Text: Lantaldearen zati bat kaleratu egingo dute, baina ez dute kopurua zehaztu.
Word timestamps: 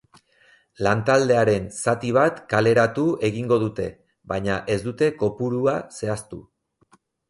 Lantaldearen 0.87 1.67
zati 1.83 2.15
bat 2.17 2.41
kaleratu 2.55 3.05
egingo 3.31 3.63
dute, 3.67 3.89
baina 4.35 4.59
ez 4.79 4.83
dute 4.91 5.15
kopurua 5.25 5.81
zehaztu. 6.03 6.47